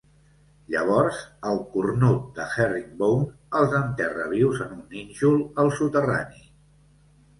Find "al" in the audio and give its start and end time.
5.65-5.71